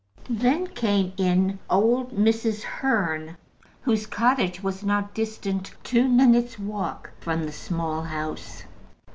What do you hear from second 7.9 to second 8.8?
House.